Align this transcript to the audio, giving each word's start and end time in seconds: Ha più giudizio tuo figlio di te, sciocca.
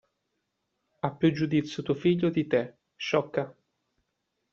Ha 1.01 1.11
più 1.11 1.31
giudizio 1.31 1.83
tuo 1.83 1.93
figlio 1.93 2.31
di 2.31 2.47
te, 2.47 2.75
sciocca. 2.95 3.55